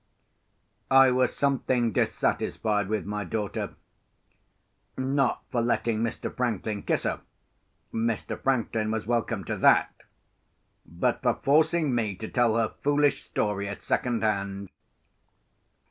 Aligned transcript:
I 0.89 1.11
was 1.11 1.31
something 1.31 1.91
dissatisfied 1.91 2.87
with 2.89 3.05
my 3.05 3.23
daughter—not 3.23 3.75
for 5.51 5.61
letting 5.61 5.99
Mr. 6.01 6.35
Franklin 6.35 6.81
kiss 6.81 7.03
her; 7.03 7.21
Mr. 7.93 8.41
Franklin 8.41 8.89
was 8.89 9.05
welcome 9.05 9.43
to 9.43 9.55
that—but 9.57 11.21
for 11.21 11.35
forcing 11.43 11.93
me 11.93 12.15
to 12.15 12.27
tell 12.27 12.55
her 12.55 12.73
foolish 12.81 13.21
story 13.25 13.69
at 13.69 13.83
second 13.83 14.23
hand. 14.23 14.69